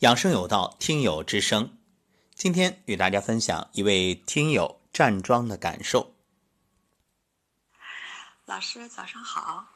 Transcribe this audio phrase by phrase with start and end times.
[0.00, 1.78] 养生有道，听友之声。
[2.34, 6.12] 今天与大家分享一位听友站桩的感受。
[8.44, 9.66] 老师早上好，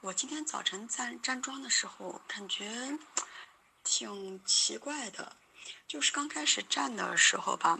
[0.00, 2.98] 我今天早晨站站桩的时候，感觉
[3.84, 5.36] 挺奇怪的，
[5.86, 7.78] 就是刚开始站的时候吧，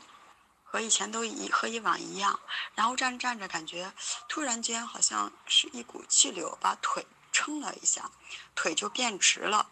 [0.62, 2.38] 和以前都一和以往一样，
[2.77, 3.93] 然后站着站着，感觉
[4.29, 8.12] 突然间好像是一股气流把腿撑了一下，
[8.54, 9.68] 腿就变直了。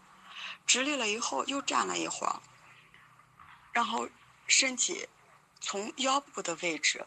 [0.68, 2.42] 直立了以后，又站了一会儿，
[3.72, 4.10] 然后
[4.46, 5.08] 身体
[5.60, 7.06] 从腰部的位置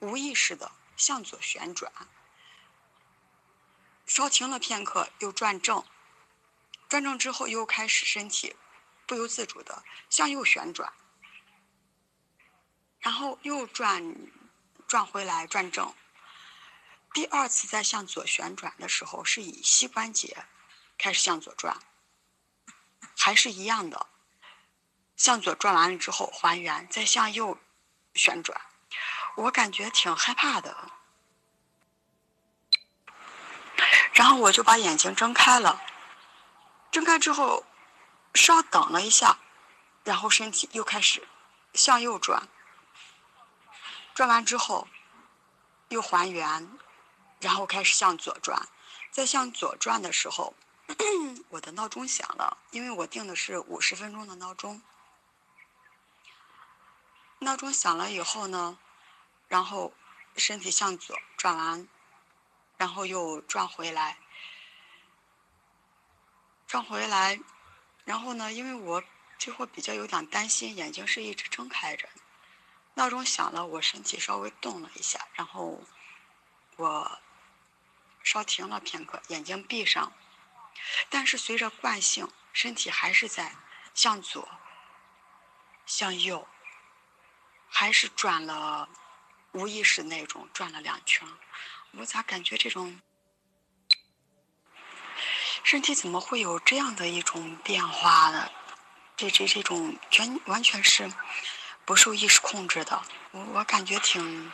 [0.00, 1.90] 无意识的向左旋转，
[4.04, 5.82] 稍停了片刻，又转正，
[6.90, 8.54] 转正之后又开始身体
[9.06, 10.92] 不由自主的向右旋转，
[12.98, 14.14] 然后又转
[14.86, 15.94] 转回来转正。
[17.14, 20.44] 第二次再向左旋转的时候，是以膝关节
[20.98, 21.80] 开始向左转。
[23.16, 24.06] 还是一样的，
[25.16, 27.58] 向左转完了之后还原，再向右
[28.14, 28.60] 旋转。
[29.36, 30.90] 我感觉挺害怕的，
[34.12, 35.82] 然后我就把眼睛睁开了。
[36.90, 37.64] 睁开之后，
[38.34, 39.38] 稍等了一下，
[40.02, 41.28] 然后身体又开始
[41.74, 42.48] 向右转。
[44.14, 44.88] 转完之后
[45.88, 46.78] 又还原，
[47.40, 48.68] 然后开始向左转。
[49.10, 50.54] 在向左转的时候。
[51.50, 54.82] 我的闹钟响了，因为我定的是五十分钟的闹钟。
[57.40, 58.78] 闹钟响了以后呢，
[59.48, 59.92] 然后
[60.36, 61.88] 身体向左转完，
[62.76, 64.18] 然后又转回来，
[66.66, 67.40] 转回来，
[68.04, 69.02] 然后呢，因为我
[69.38, 72.08] 这会比较有点担心，眼睛是一直睁开着。
[72.94, 75.80] 闹钟响了，我身体稍微动了一下，然后
[76.76, 77.20] 我
[78.22, 80.12] 稍停了片刻，眼睛闭上。
[81.08, 83.54] 但是随着惯性，身体还是在
[83.94, 84.48] 向左、
[85.86, 86.46] 向右，
[87.68, 88.88] 还是转了
[89.52, 91.26] 无意识那种转了两圈。
[91.92, 93.00] 我咋感觉这种
[95.64, 98.50] 身体怎么会有这样的一种变化呢？
[99.16, 101.12] 这这这种全完全是
[101.84, 103.02] 不受意识控制的。
[103.32, 104.50] 我我感觉挺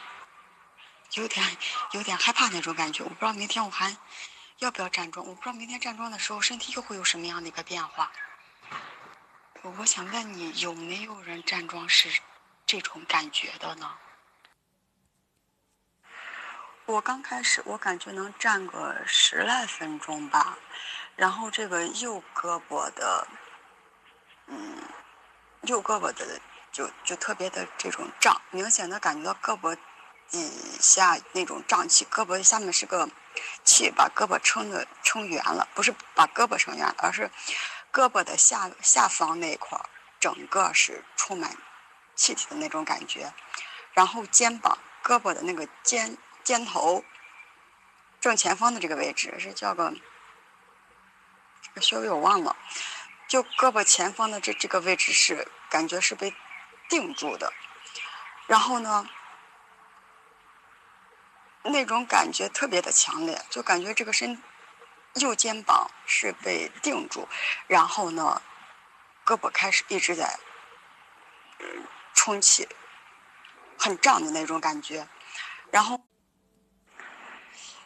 [1.13, 1.57] 有点
[1.93, 3.05] 有点害怕那种感觉。
[3.05, 3.97] 我不知道明天我还。
[4.59, 5.27] 要不要站桩？
[5.27, 8.11] 我不知道明天站桩的时候身体又会有什么样的一个变化。
[9.79, 12.21] 我想问你，有没有人站桩是
[12.65, 13.99] 这种感觉的呢？
[16.87, 20.57] 我刚开始，我感觉能站个十来分钟吧，
[21.17, 23.29] 然后这个右胳膊的，
[24.47, 24.83] 嗯，
[25.63, 26.41] 右胳膊的
[26.73, 29.77] 就就特别的这种胀，明显的感觉到胳膊
[30.31, 30.49] 底
[30.81, 33.11] 下那种胀气，胳膊下面是个。
[33.65, 37.31] 气把胳膊撑的撑圆了，不是把胳膊撑圆，而是
[37.93, 39.89] 胳膊的下下方那一块儿，
[40.21, 41.57] 整个是充满
[42.15, 43.33] 气体的那种感觉。
[43.93, 47.05] 然后肩膀、胳膊的那个肩肩头
[48.21, 49.95] 正前方的这个位置是叫个
[51.63, 52.57] 这个穴位我忘了，
[53.29, 56.35] 就胳膊前方的这这个位置是感觉是被
[56.89, 57.53] 定住的。
[58.47, 59.09] 然后呢？
[61.71, 64.43] 那种感觉特别的强烈，就感觉这个身
[65.15, 67.29] 右肩膀是被定住，
[67.67, 68.43] 然后呢，
[69.25, 70.39] 胳膊开始一直在
[72.15, 72.69] 充气，
[73.79, 75.09] 很胀的那种感觉，
[75.71, 76.01] 然后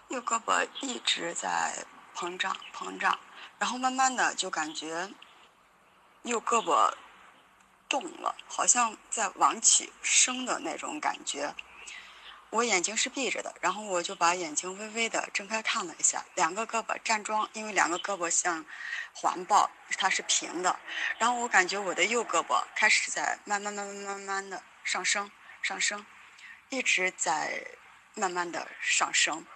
[0.08, 3.18] 右胳膊一直在膨胀膨胀，
[3.58, 5.10] 然后慢慢的就感觉
[6.22, 6.92] 右胳膊
[7.88, 11.54] 动了，好像在往起升的那种感觉。
[12.50, 18.66] 我眼睛是闭着的，然后我就把眼睛微微的睁开看了一下，两个胳膊站桩，因为两个胳膊像
[19.12, 20.78] 环抱，它是平的。
[21.18, 25.30] 然后我感觉我的右胳膊开始在慢慢慢慢慢慢的上升，
[25.62, 26.04] 上升，
[26.70, 27.64] 一直在
[28.14, 29.46] 慢慢的上升。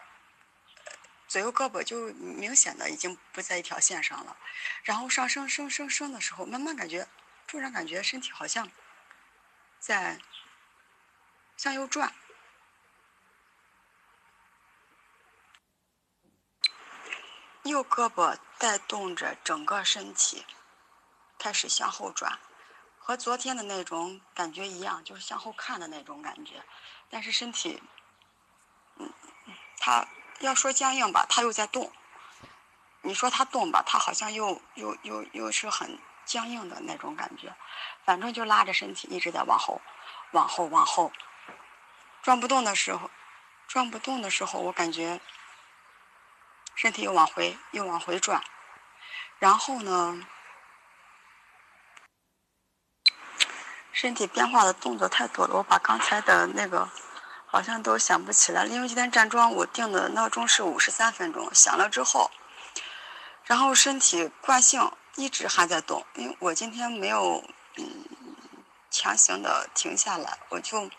[1.26, 4.37] 左右胳膊就明显的已经不在一条线上了。
[4.84, 7.09] 然后上升升升升的时候，慢慢感觉，
[7.49, 8.70] 突然感觉身体好像
[9.81, 10.20] 在
[11.56, 12.14] 向右转。
[17.70, 20.44] 右胳膊带动着整个身体
[21.38, 22.38] 开始向后转，
[22.99, 26.62] 和昨天的那种感觉一样，就是向后看的那种感觉。
[27.08, 27.82] 但是身体，
[28.96, 29.11] 嗯，
[29.78, 30.06] 它
[30.40, 31.90] 要说僵硬吧，它又在动；
[33.00, 37.55] 你说它动吧，它好像又又又又是很僵硬的那种感觉。
[38.05, 39.81] 反正就拉着身体一直在往后、
[40.32, 41.11] 往后、往后
[42.22, 43.11] 转不动的时候，
[43.66, 45.19] 转不动的时候，我感觉。
[46.75, 48.43] 身体又往回又往回转，
[49.38, 50.26] 然后呢，
[53.93, 56.88] 身体变化的动作太多了，我把刚才的那个
[57.47, 58.67] 好像都想不起来。
[58.67, 62.31] 因为今天站桩我定的闹钟是五十三分钟，响了之后，
[63.44, 67.44] 然后身体惯性一直还在动，因为我今天没有
[67.76, 68.06] 嗯
[68.91, 70.91] 强行的停下来，我就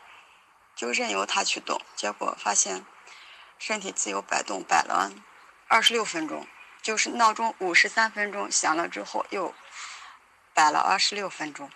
[0.76, 2.86] 就任由它去动，结果发现
[3.60, 5.12] 身体自由摆动，摆了
[5.68, 6.48] 二十六分钟，
[6.82, 9.54] 就是闹钟五十三分钟响了之后又
[10.54, 11.70] 摆了二十六分钟。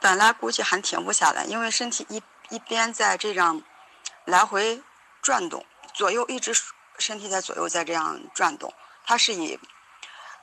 [0.00, 3.62] 本来估计还停不下来，因为身体一一边在这样
[4.26, 4.82] 来回
[5.22, 5.64] 转动，
[5.94, 6.52] 左右一直
[6.98, 8.74] 身体在左右在这样转动，
[9.06, 9.58] 它是以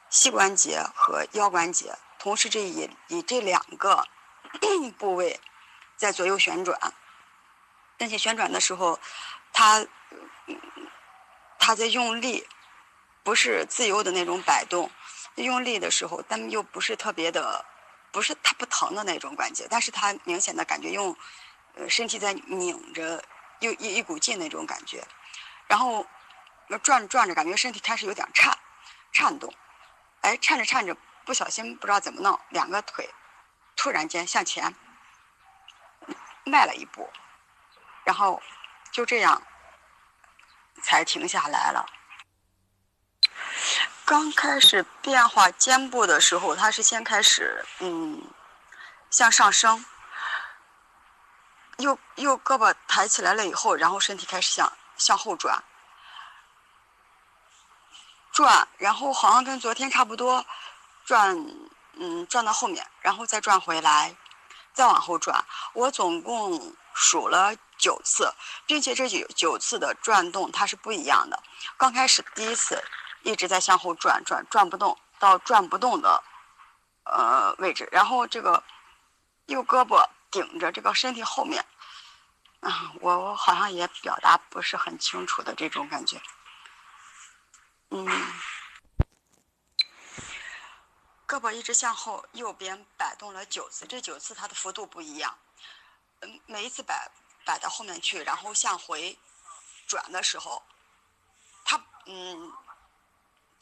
[0.09, 4.07] 膝关节和腰关节，同时这以以这两个
[4.97, 5.39] 部位
[5.95, 6.93] 在左右旋转，
[7.95, 8.99] 并且旋转的时候，
[9.53, 9.85] 它
[11.61, 12.45] 他在用力，
[13.23, 14.89] 不是自由的那种摆动，
[15.35, 17.63] 用力的时候，但又不是特别的。
[18.13, 21.15] 不是他不疼的那种关节，但是他明显的感觉用，
[21.75, 23.23] 呃，身体在拧着，
[23.61, 25.01] 又一一股劲那种感觉，
[25.65, 26.05] 然后
[26.83, 28.53] 转着转着，感觉身体开始有点颤，
[29.13, 29.53] 颤动，
[30.19, 30.93] 哎，颤着颤着，
[31.23, 33.09] 不小心不知道怎么弄，两个腿
[33.77, 34.75] 突然间向前
[36.43, 37.09] 迈了一步，
[38.03, 38.41] 然后
[38.91, 39.41] 就这样
[40.81, 41.85] 才停下来了。
[44.05, 48.21] 刚开始变化肩部的时候，它是先开始嗯
[49.09, 49.85] 向上升，
[51.77, 55.63] 右右胳膊抬起来了以后，然后身体开始向向后转，
[58.33, 60.45] 转，然后好像跟昨天差不多，
[61.05, 61.37] 转
[61.93, 64.13] 嗯转到后面，然后再转回来，
[64.73, 65.45] 再往后转。
[65.73, 68.31] 我总共数了九次，
[68.65, 71.41] 并且这九九次的转动它是不一样的。
[71.77, 72.81] 刚开始第一次。
[73.23, 76.23] 一直在向后转转转不动，到转不动的
[77.03, 78.63] 呃位置，然后这个
[79.45, 81.63] 右胳膊顶着这个身体后面，
[82.61, 86.19] 啊，我我好像也表达不是很清楚的这种感觉，
[87.91, 88.07] 嗯，
[91.27, 95.37] 胳膊一直向后右边摆动了九次，这九次它的幅度不一样，
[96.21, 97.11] 嗯，每一次摆
[97.45, 99.17] 摆到后面去，然后向回
[99.87, 100.63] 转的时候，
[101.65, 102.51] 他嗯。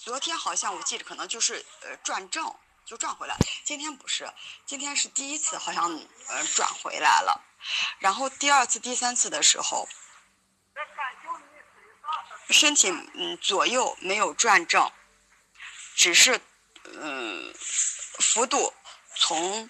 [0.01, 2.55] 昨天好像我记得可能就是呃转正
[2.85, 3.35] 就转回来，
[3.65, 4.31] 今天不是，
[4.65, 5.91] 今天是第一次好像
[6.29, 7.43] 呃转回来了，
[7.99, 9.89] 然后第二次、第三次的时候，
[12.49, 14.89] 身体嗯左右没有转正，
[15.95, 16.39] 只是
[16.85, 17.53] 嗯
[18.19, 18.73] 幅度
[19.17, 19.69] 从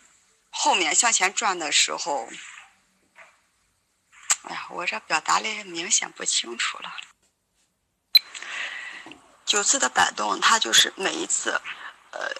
[0.51, 2.29] 后面向前转的时候，
[4.43, 6.91] 哎呀，我这表达的明显不清楚了。
[9.45, 11.59] 九次的摆动，它就是每一次，
[12.11, 12.31] 呃，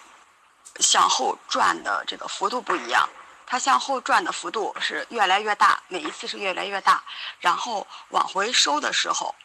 [0.80, 3.10] 向后转的这个幅度不一样。
[3.46, 7.04] 它向后转的幅度是越来越大，每一次是越来越大。
[7.40, 9.36] 然后往回收的时候，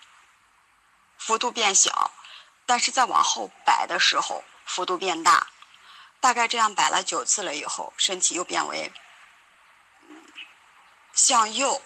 [1.17, 2.11] 幅度变小，
[2.67, 5.49] 但是在往后摆的时候，幅度变大。
[6.21, 8.93] 大概这样摆了九次了以后，身体又变为
[11.15, 11.81] 向右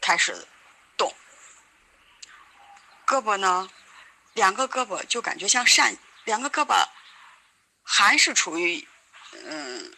[0.00, 0.46] 开始
[0.96, 1.14] 动，
[3.06, 3.70] 胳膊呢？
[4.34, 6.86] 两个胳膊就感觉像扇，两个胳膊
[7.82, 8.86] 还是处于
[9.32, 9.92] 嗯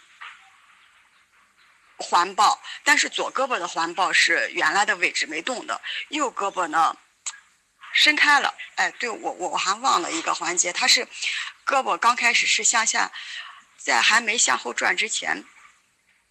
[1.98, 6.96] 环抱，但是左胳膊的环抱是原来的位置没动的，右胳膊呢
[7.92, 8.54] 伸开了。
[8.76, 11.06] 哎，对我我我还忘了一个环节，它是
[11.66, 13.12] 胳膊刚开始是向下，
[13.76, 15.44] 在还没向后转之前，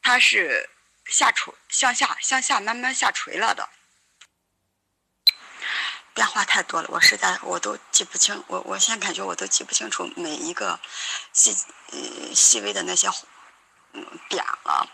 [0.02, 0.68] 它是
[1.10, 3.70] 下垂向下向下慢慢下垂了的。
[6.14, 10.80] 变化太多了，我实在我都记不清，我我现在感觉我都记不清楚每一个
[11.32, 11.56] 细
[11.92, 13.08] 呃细微的那些
[13.94, 14.90] 嗯点了。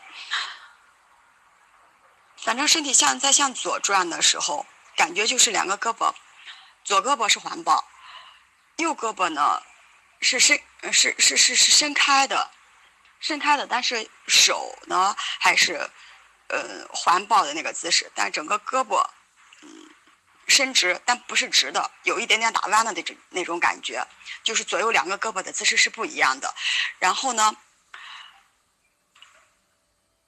[2.38, 6.14] 反正身体向在向左转的时候，感觉就是两个胳膊，
[6.84, 7.84] 左胳膊是环抱，
[8.76, 9.64] 右胳膊呢
[10.22, 12.52] 是伸是是是是伸开的，
[13.20, 15.90] 伸开的，但是手呢还是
[16.48, 19.06] 呃环抱的那个姿势，但整个胳膊。
[19.62, 19.90] 嗯
[20.48, 24.06] 伸直，但不是直的，有一点点打弯的那种那种感觉，
[24.44, 26.54] 就是左右两个胳膊的姿势是不一样的。
[27.00, 27.58] 然后呢，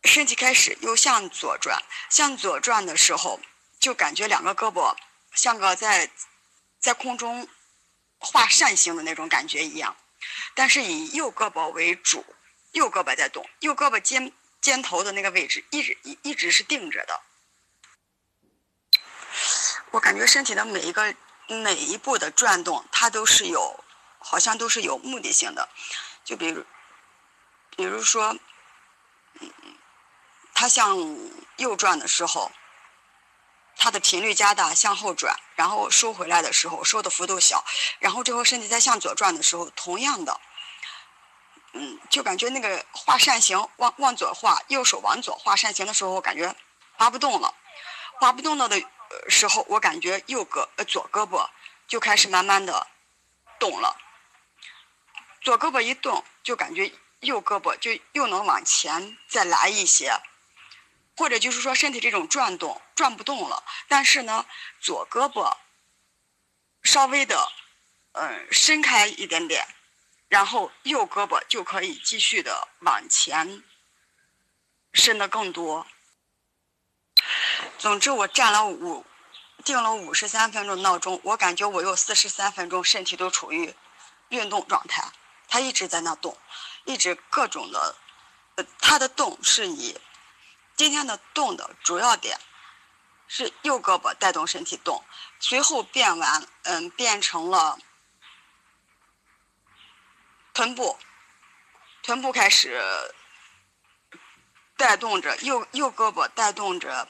[0.04, 3.40] 身体开始又向左转，向左转的时候，
[3.80, 4.96] 就感觉两个胳膊
[5.36, 6.10] 像个在
[6.80, 7.48] 在空中
[8.18, 9.96] 画扇形的那种感觉一样，
[10.56, 12.26] 但是以右胳膊为主，
[12.72, 17.22] 右胳膊在动，右胳膊肩肩头的那个位置一直一一直是定着的。
[19.92, 21.16] 我感觉身体的每一个
[21.48, 23.84] 每一步的转动，它都是有，
[24.20, 25.70] 好像都是有目的性的。
[26.26, 26.66] 就比如，
[27.76, 28.36] 比如说，
[29.40, 29.50] 嗯，
[30.54, 30.98] 它向
[31.56, 32.52] 右转的时候，
[33.78, 37.64] 它的频率加大，向后转，然后收回来的时候收的幅度小，
[38.00, 40.42] 然后这后身体再向左转的时候，同样的，
[41.74, 46.56] 嗯，就感觉那个画扇形往往左画，右手往左画扇形的时候，我感觉
[46.94, 47.54] 画不动了，
[48.20, 48.82] 画不动了的
[49.30, 51.50] 时候，我感觉右胳呃左胳膊
[51.88, 52.88] 就开始慢慢的
[53.60, 53.96] 动了，
[55.42, 56.92] 左胳膊一动，就感觉。
[57.22, 60.12] 右胳膊就又能往前再来一些，
[61.16, 64.46] 或者就是说身体这种转动转不动了，但是呢，
[64.80, 65.52] 左胳膊
[66.84, 67.52] 稍微的
[68.12, 69.68] 嗯伸开一点点，
[70.28, 73.64] 然后右胳膊就可以继续的往前
[74.94, 75.88] 伸的更多。
[77.78, 79.06] 总之，我站了五
[79.64, 83.74] 定了五十三分钟闹钟，我感觉我有四十三分钟身体都处于
[84.30, 85.12] 运动状态，
[85.48, 86.38] 它一直在那动。
[86.86, 87.96] 一直各种的，
[88.80, 90.00] 它的动是以
[90.76, 92.40] 今天的动的主要点
[93.28, 95.04] 是右胳膊带动身体动，
[95.40, 97.78] 随后变完，嗯，变成了
[100.58, 100.98] 臀部，
[102.02, 102.82] 臀部开始
[104.76, 107.08] 带动着右右胳膊带动着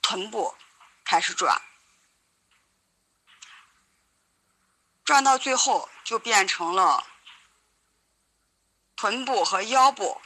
[0.00, 0.56] 臀部
[1.04, 1.60] 开始转，
[5.04, 7.06] 转到最后就变成了。
[8.96, 10.22] 臀部和腰部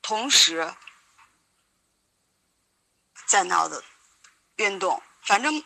[0.00, 0.76] 同时
[3.26, 3.82] 在那的
[4.54, 5.64] 运动，反正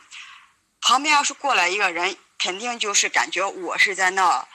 [0.80, 4.48] 旁边要是过来一个人，肯定就是感觉我是在那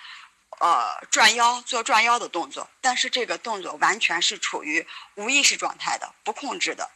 [0.60, 6.90] 呃转腰做转腰的动作，但是这个动作完全是处于无意识状态的，不控制的。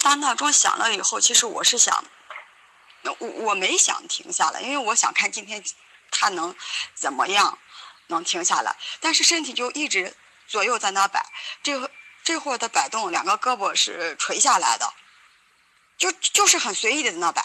[0.00, 2.04] 当闹钟响了以后，其实我是想，
[3.02, 5.62] 我我没想停下来，因为我想看今天
[6.10, 6.54] 他能
[6.94, 7.58] 怎么样。
[8.10, 10.16] 能停下来，但是身体就一直
[10.48, 11.24] 左右在那摆，
[11.62, 11.88] 这
[12.24, 14.92] 这会儿的摆动，两个胳膊是垂下来的，
[15.96, 17.40] 就就是很随意的在那摆。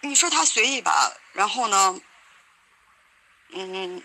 [0.00, 2.00] 你说他随意吧，然后呢，
[3.50, 4.02] 嗯，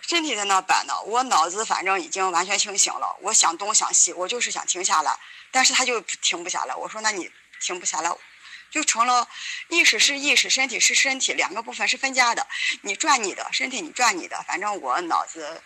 [0.00, 5.18] 身体在那摆呢，我脑子反正已经完全清醒了，我想东想西，我就是想停下来，
[5.50, 6.74] 但是他就停不下来。
[6.76, 7.30] 我说那你
[7.60, 8.16] 停不下来。
[8.70, 9.26] 就成了
[9.68, 12.46] 意识是意识，身体是身体，两个部分是分家的。
[12.82, 15.62] 你转你的身体，你转你的，反正我脑子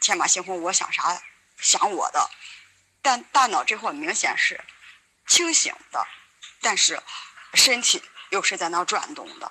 [0.00, 1.20] 天马行空，我想啥
[1.58, 2.30] 想我的。
[3.02, 4.60] 但大脑这会儿明显是
[5.26, 6.06] 清醒的，
[6.60, 7.02] 但是
[7.54, 9.50] 身体又是在那转动的。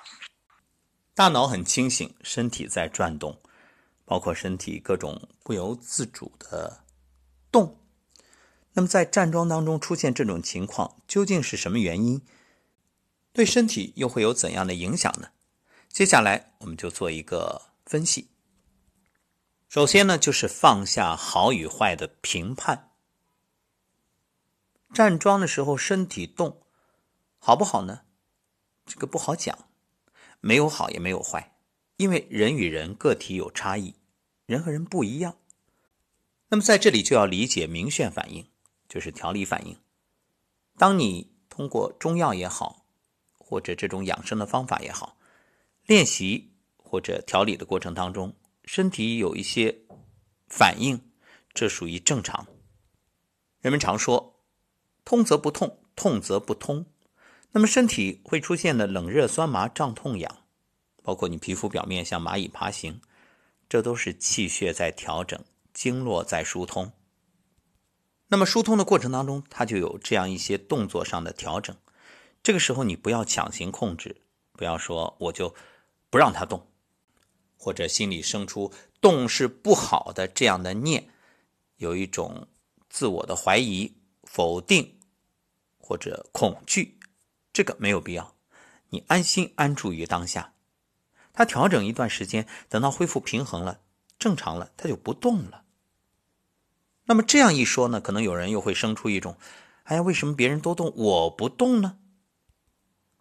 [1.20, 3.42] 大脑很清醒，身体在转动，
[4.06, 6.86] 包括身体各种不由自主的
[7.52, 7.78] 动。
[8.72, 12.22] 那么在站桩当中出现这种情况，究竟是什么原因？
[13.34, 15.32] 对身体又会有怎样的影响呢？
[15.90, 18.30] 接下来我们就做一个分析。
[19.68, 22.92] 首先呢，就是放下好与坏的评判。
[24.94, 26.62] 站桩的时候身体动，
[27.38, 28.04] 好不好呢？
[28.86, 29.68] 这个不好讲，
[30.40, 31.56] 没有好也没有坏，
[31.98, 33.96] 因为人与人个体有差异，
[34.46, 35.38] 人和人不一样。
[36.50, 38.46] 那么在这里就要理解明眩反应。
[38.90, 39.78] 就是调理反应。
[40.76, 42.88] 当你通过中药也好，
[43.38, 45.16] 或者这种养生的方法也好，
[45.86, 49.84] 练习或者调理的过程当中，身体有一些
[50.48, 51.00] 反应，
[51.54, 52.48] 这属于正常。
[53.62, 54.42] 人们常说，
[55.06, 56.88] 通则不痛，痛则不通。
[57.52, 60.44] 那么身体会出现的冷热酸麻胀痛痒，
[61.02, 63.02] 包括你皮肤表面像蚂蚁爬行，
[63.68, 66.92] 这都是气血在调整，经络在疏通。
[68.28, 71.76] 那么疏通的过程当中，它就有这样一些动作上的调整。
[72.44, 74.22] 这个时候你不要强行控制，
[74.54, 75.56] 不要说我就
[76.12, 76.68] 不让它动，
[77.58, 81.10] 或者心里生出动是不好的这样的念，
[81.78, 82.48] 有一种
[82.88, 85.00] 自我的怀疑、否定
[85.80, 86.99] 或者恐惧，
[87.60, 88.38] 这个没有必要。
[88.92, 90.54] 你安心安住于当下，
[91.34, 93.82] 他调整一段时间，等到恢复平衡了、
[94.18, 95.66] 正常了，他就不动了。
[97.04, 99.36] 那么这样一说呢，可能有人又会生出一种，
[99.84, 101.98] 哎呀，为什么别人都动，我不动呢？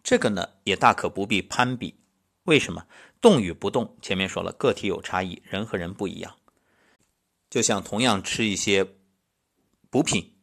[0.01, 1.99] 这个呢也大可不必攀比。
[2.43, 2.87] 为什么
[3.19, 3.97] 动与不动？
[4.01, 6.37] 前面说了，个体有差异，人和人不一样。
[7.49, 8.87] 就像同样吃一些
[9.89, 10.37] 补品，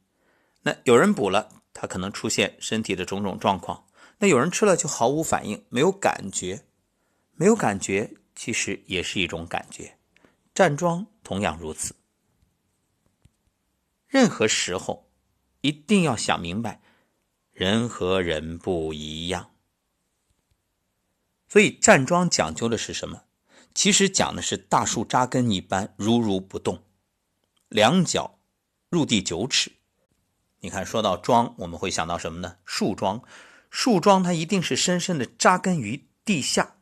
[0.64, 3.85] 那有人补了，他可能出现身体的种种状况；
[4.18, 6.64] 那有人吃了就毫无反应，没有感觉，
[7.32, 9.98] 没有感觉其实也是一种感觉。
[10.54, 11.94] 站桩同样如此。
[14.06, 15.10] 任何时候，
[15.60, 16.80] 一定要想明白，
[17.52, 19.50] 人和人不一样。
[21.48, 23.24] 所以站桩讲究的是什么？
[23.74, 26.82] 其实讲的是大树扎根一般，如如不动，
[27.68, 28.38] 两脚
[28.88, 29.72] 入地九尺。
[30.60, 32.56] 你看，说到桩，我们会想到什么呢？
[32.64, 33.22] 树桩，
[33.70, 36.76] 树桩它一定是深深的扎根于地下。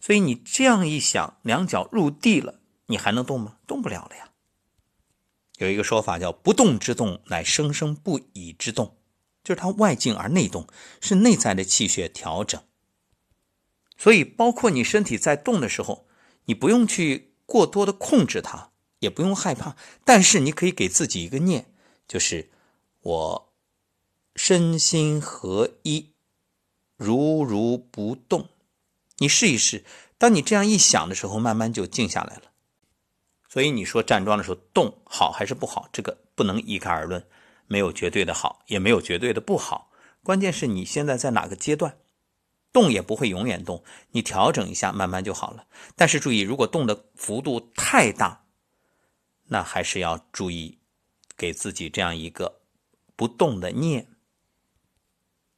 [0.00, 3.56] 所以你这样一想，两脚入地了，你还能动吗？
[3.66, 4.30] 动不了了呀。
[5.58, 8.98] 有一个说法叫“不动之动，乃生生不已之动”，
[9.42, 10.68] 就是它外静而内动，
[11.00, 12.62] 是内在的气血调整。
[13.96, 16.06] 所以，包括你身体在动的时候，
[16.44, 21.72] 你不用去过多的控制它，也不用害怕，但是你可以给自己一个念，
[22.06, 22.50] 就是
[23.00, 23.45] 我
[24.36, 26.12] 身心合一，
[26.96, 28.48] 如如不动。
[29.18, 29.84] 你试一试，
[30.18, 32.42] 当你这样一想的时候，慢慢就静下来了。
[33.48, 37.26] 所以你说站桩的时候动好还是不好，这个不能一概而论，
[37.66, 39.90] 没有绝对的好，也没有绝对的不好，
[40.22, 41.98] 关键是你现在在哪个阶段。
[42.72, 45.66] 动也不会永远动，你调整一下，慢慢就好了。
[45.94, 48.44] 但是注意，如果动的幅度太大，
[49.44, 50.76] 那还是要注意，
[51.38, 52.60] 给自己这样一个
[53.16, 54.08] 不动的念，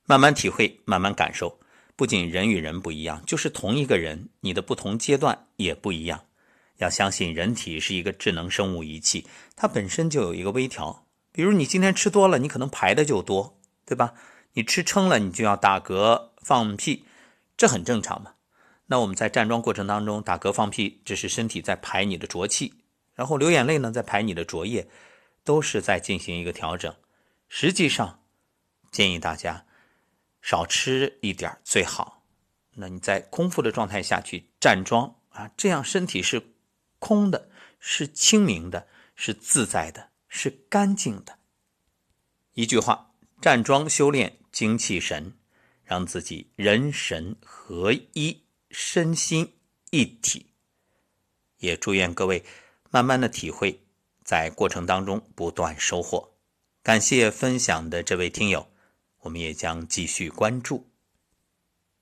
[0.08, 1.60] 慢慢体会，慢慢感受。
[1.94, 6.24] 不仅人与人不一样，就是同一个人，你的不同阶段也不一样。
[6.78, 11.04] 要相信人体是一个智能生物仪器，它本身就有一个微调。
[11.30, 14.14] 比如你今天吃多了，你可能排的就多，对吧？
[14.54, 17.04] 你吃撑了，你就要打嗝放屁。
[17.58, 18.32] 这很正常嘛。
[18.86, 22.72] 那我们在站桩过程当中打嗝放屁，这是身体在排你的浊气；
[23.14, 24.88] 然后流眼泪呢，在排你的浊液，
[25.44, 26.94] 都是在进行一个调整。
[27.46, 28.22] 实际上，
[28.90, 29.66] 建议大家
[30.48, 32.24] 少吃一点最好。
[32.76, 36.42] 那你在空腹的状态下去站桩啊，这样身体是
[36.98, 41.38] 空的，是清明的，是自在的，是干净的。
[42.54, 43.12] 一句话，
[43.42, 45.34] 站桩修炼精气神。
[45.84, 49.54] 让自己人神合一，身心
[49.90, 50.50] 一体。
[51.56, 52.44] 也祝愿各位
[52.90, 53.80] 慢慢的体会，
[54.22, 56.34] 在过程当中不断收获。
[56.82, 58.70] 感谢分享的这位听友，
[59.28, 60.86] 我们也将继续关注。